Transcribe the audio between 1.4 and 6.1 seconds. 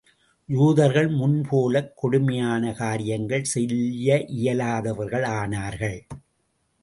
போலக் கொடுமையான காரியங்கள் செய்ய இயலாதவர்களானார்கள்.